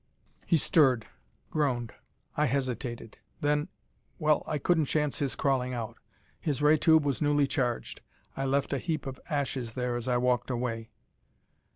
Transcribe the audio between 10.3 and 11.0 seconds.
away....